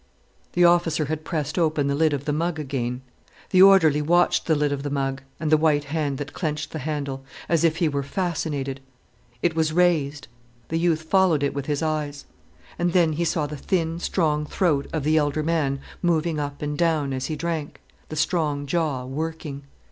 The 0.53 0.65
officer 0.65 1.05
had 1.05 1.23
pressed 1.23 1.59
open 1.59 1.85
the 1.85 1.93
lid 1.93 2.11
of 2.11 2.25
the 2.25 2.33
mug 2.33 2.57
again. 2.57 3.03
The 3.51 3.61
orderly 3.61 4.01
watched 4.01 4.47
the 4.47 4.55
lid 4.55 4.71
of 4.71 4.81
the 4.81 4.89
mug, 4.89 5.21
and 5.39 5.51
the 5.51 5.57
white 5.59 5.83
hand 5.83 6.17
that 6.17 6.33
clenched 6.33 6.71
the 6.71 6.79
handle, 6.79 7.23
as 7.47 7.63
if 7.63 7.75
he 7.77 7.87
were 7.87 8.01
fascinated. 8.01 8.79
It 9.43 9.55
was 9.55 9.71
raised. 9.73 10.27
The 10.69 10.79
youth 10.79 11.03
followed 11.03 11.43
it 11.43 11.53
with 11.53 11.67
his 11.67 11.83
eyes. 11.83 12.25
And 12.79 12.93
then 12.93 13.13
he 13.13 13.25
saw 13.25 13.45
the 13.45 13.55
thin, 13.57 13.99
strong 13.99 14.47
throat 14.47 14.87
of 14.91 15.03
the 15.03 15.17
elder 15.17 15.43
man 15.43 15.79
moving 16.01 16.39
up 16.39 16.63
and 16.63 16.75
down 16.75 17.13
as 17.13 17.27
he 17.27 17.35
drank, 17.35 17.79
the 18.09 18.15
strong 18.15 18.65
jaw 18.65 19.05
working. 19.05 19.61